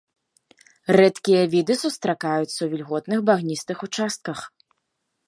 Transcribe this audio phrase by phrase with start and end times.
[0.99, 4.39] Рэдкія віды сустракаюцца ў вільготных багністых участках.